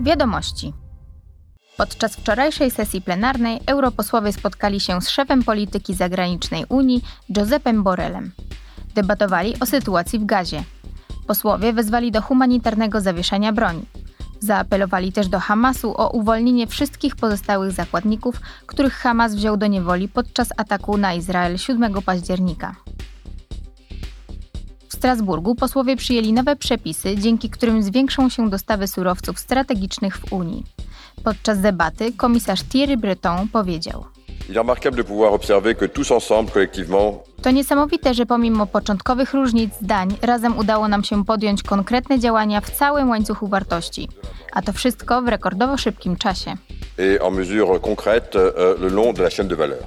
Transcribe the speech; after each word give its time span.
Wiadomości. 0.00 0.72
Podczas 1.76 2.16
wczorajszej 2.16 2.70
sesji 2.70 3.02
plenarnej 3.02 3.60
europosłowie 3.66 4.32
spotkali 4.32 4.80
się 4.80 5.02
z 5.02 5.08
szefem 5.08 5.42
polityki 5.42 5.94
zagranicznej 5.94 6.64
Unii, 6.68 7.04
Josepem 7.36 7.82
Borrellem. 7.82 8.32
Debatowali 8.94 9.54
o 9.60 9.66
sytuacji 9.66 10.18
w 10.18 10.24
gazie. 10.24 10.64
Posłowie 11.26 11.72
wezwali 11.72 12.10
do 12.12 12.22
humanitarnego 12.22 13.00
zawieszenia 13.00 13.52
broni. 13.52 13.82
Zaapelowali 14.40 15.12
też 15.12 15.28
do 15.28 15.40
Hamasu 15.40 15.94
o 15.96 16.10
uwolnienie 16.10 16.66
wszystkich 16.66 17.16
pozostałych 17.16 17.72
zakładników, 17.72 18.40
których 18.66 18.92
Hamas 18.92 19.34
wziął 19.34 19.56
do 19.56 19.66
niewoli 19.66 20.08
podczas 20.08 20.48
ataku 20.56 20.96
na 20.96 21.14
Izrael 21.14 21.58
7 21.58 22.02
października. 22.02 22.74
W 24.88 24.92
Strasburgu 24.92 25.54
posłowie 25.54 25.96
przyjęli 25.96 26.32
nowe 26.32 26.56
przepisy, 26.56 27.16
dzięki 27.16 27.50
którym 27.50 27.82
zwiększą 27.82 28.28
się 28.28 28.50
dostawy 28.50 28.86
surowców 28.86 29.38
strategicznych 29.38 30.16
w 30.16 30.32
Unii. 30.32 30.64
Podczas 31.24 31.60
debaty 31.60 32.12
komisarz 32.12 32.62
Thierry 32.62 32.96
Breton 32.96 33.48
powiedział: 33.48 34.04
To 37.42 37.50
niesamowite, 37.50 38.14
że 38.14 38.26
pomimo 38.26 38.66
początkowych 38.66 39.34
różnic 39.34 39.74
zdań, 39.82 40.08
razem 40.22 40.58
udało 40.58 40.88
nam 40.88 41.04
się 41.04 41.24
podjąć 41.24 41.62
konkretne 41.62 42.18
działania 42.18 42.60
w 42.60 42.70
całym 42.70 43.08
łańcuchu 43.10 43.48
wartości. 43.48 44.08
A 44.52 44.62
to 44.62 44.72
wszystko 44.72 45.22
w 45.22 45.28
rekordowo 45.28 45.76
szybkim 45.76 46.16
czasie. 46.16 46.56
et 46.98 47.20
en 47.20 47.30
mesure 47.30 47.80
concrète 47.80 48.34
euh, 48.36 48.76
le 48.80 48.88
long 48.88 49.12
de 49.12 49.22
la 49.22 49.30
chaîne 49.30 49.48
de 49.48 49.54
valeur. 49.54 49.86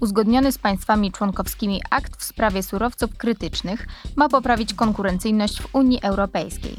Uzgodniony 0.00 0.52
z 0.52 0.58
państwami 0.58 1.12
członkowskimi 1.12 1.80
akt 1.90 2.16
w 2.16 2.24
sprawie 2.24 2.62
surowców 2.62 3.16
krytycznych 3.16 3.86
ma 4.16 4.28
poprawić 4.28 4.74
konkurencyjność 4.74 5.60
w 5.60 5.74
Unii 5.74 6.02
Europejskiej. 6.02 6.76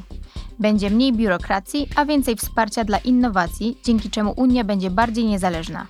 Będzie 0.59 0.89
mniej 0.89 1.13
biurokracji, 1.13 1.89
a 1.95 2.05
więcej 2.05 2.35
wsparcia 2.35 2.83
dla 2.83 2.97
innowacji, 2.97 3.77
dzięki 3.83 4.09
czemu 4.09 4.33
Unia 4.37 4.63
będzie 4.63 4.89
bardziej 4.89 5.25
niezależna. 5.25 5.87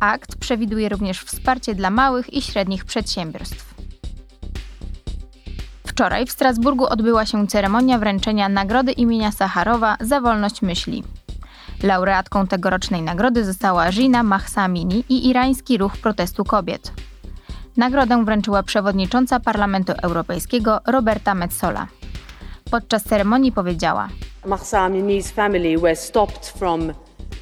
Akt 0.00 0.36
przewiduje 0.36 0.88
również 0.88 1.20
wsparcie 1.20 1.74
dla 1.74 1.90
małych 1.90 2.34
i 2.34 2.42
średnich 2.42 2.84
przedsiębiorstw. 2.84 3.74
Wczoraj 5.86 6.26
w 6.26 6.32
Strasburgu 6.32 6.86
odbyła 6.86 7.26
się 7.26 7.46
ceremonia 7.46 7.98
wręczenia 7.98 8.48
Nagrody 8.48 8.92
imienia 8.92 9.32
Sacharowa 9.32 9.96
za 10.00 10.20
wolność 10.20 10.62
myśli. 10.62 11.04
Laureatką 11.82 12.46
tegorocznej 12.46 13.02
nagrody 13.02 13.44
została 13.44 13.90
Gina 13.90 14.22
Mahsamini 14.22 15.04
i 15.08 15.28
irański 15.28 15.78
ruch 15.78 15.96
protestu 15.96 16.44
kobiet. 16.44 16.92
Nagrodę 17.76 18.24
wręczyła 18.24 18.62
przewodnicząca 18.62 19.40
Parlamentu 19.40 19.92
Europejskiego 20.02 20.80
Roberta 20.86 21.34
Metsola. 21.34 21.86
Podczas 22.70 23.04
ceremonii 23.04 23.52
powiedziała: 23.52 24.08
Mahsa 24.46 24.88
Amini's 24.88 25.32
family 25.32 25.78
were 25.78 25.96
stopped 25.96 26.46
from 26.46 26.92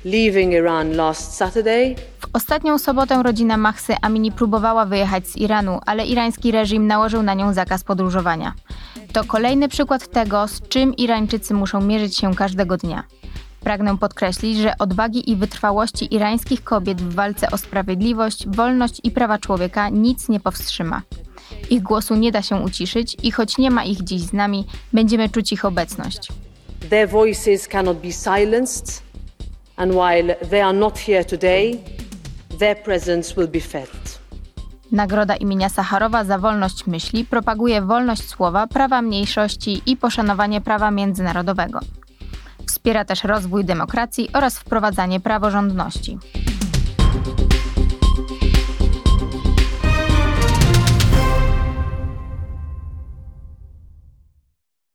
leaving 0.04 0.52
Iran 0.52 0.96
last 0.96 1.32
Saturday. 1.32 1.94
W 2.18 2.28
ostatnią 2.32 2.78
sobotę 2.78 3.22
rodzina 3.22 3.56
Mahsy 3.56 3.94
Amini 4.02 4.32
próbowała 4.32 4.84
wyjechać 4.84 5.26
z 5.26 5.36
Iranu, 5.36 5.80
ale 5.86 6.06
irański 6.06 6.52
reżim 6.52 6.86
nałożył 6.86 7.22
na 7.22 7.34
nią 7.34 7.52
zakaz 7.52 7.84
podróżowania. 7.84 8.54
To 9.12 9.24
kolejny 9.24 9.68
przykład 9.68 10.08
tego, 10.08 10.48
z 10.48 10.68
czym 10.68 10.96
Irańczycy 10.96 11.54
muszą 11.54 11.80
mierzyć 11.80 12.16
się 12.16 12.34
każdego 12.34 12.76
dnia. 12.76 13.04
Pragnę 13.66 13.98
podkreślić, 13.98 14.58
że 14.58 14.78
odwagi 14.78 15.30
i 15.30 15.36
wytrwałości 15.36 16.14
irańskich 16.14 16.64
kobiet 16.64 17.02
w 17.02 17.14
walce 17.14 17.50
o 17.50 17.58
sprawiedliwość, 17.58 18.48
wolność 18.48 19.00
i 19.04 19.10
prawa 19.10 19.38
człowieka 19.38 19.88
nic 19.88 20.28
nie 20.28 20.40
powstrzyma. 20.40 21.02
Ich 21.70 21.82
głosu 21.82 22.14
nie 22.14 22.32
da 22.32 22.42
się 22.42 22.56
uciszyć 22.56 23.16
i 23.22 23.30
choć 23.30 23.58
nie 23.58 23.70
ma 23.70 23.84
ich 23.84 24.04
dziś 24.04 24.22
z 24.22 24.32
nami, 24.32 24.66
będziemy 24.92 25.28
czuć 25.28 25.52
ich 25.52 25.64
obecność. 25.64 26.28
Their 26.90 27.08
voices 27.08 27.68
cannot 27.68 27.98
be 27.98 28.12
silenced, 28.12 29.02
and 29.76 29.92
while 29.92 30.34
they 30.34 30.64
are 30.64 30.78
not 30.78 30.98
here 30.98 31.24
today, 31.24 31.78
their 32.58 32.82
presence 32.82 33.34
will 33.36 33.48
be 33.48 33.60
felt. 33.60 34.18
Nagroda 34.92 35.36
imienia 35.36 35.68
Sacharowa 35.68 36.24
za 36.24 36.38
wolność 36.38 36.86
myśli 36.86 37.24
propaguje 37.24 37.82
wolność 37.82 38.28
słowa, 38.28 38.66
prawa 38.66 39.02
mniejszości 39.02 39.82
i 39.86 39.96
poszanowanie 39.96 40.60
prawa 40.60 40.90
międzynarodowego. 40.90 41.80
Wspiera 42.86 43.04
też 43.04 43.24
rozwój 43.24 43.64
demokracji 43.64 44.28
oraz 44.32 44.58
wprowadzanie 44.58 45.20
praworządności. 45.20 46.18